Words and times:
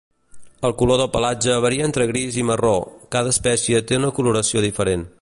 El 0.69 0.71
color 0.79 0.99
del 1.01 1.11
pelatge 1.15 1.57
varia 1.67 1.87
entre 1.89 2.09
gris 2.13 2.41
i 2.43 2.47
marró; 2.51 2.75
cada 3.17 3.37
espècie 3.37 3.87
té 3.91 4.03
una 4.05 4.15
coloració 4.21 4.69
diferent. 4.71 5.09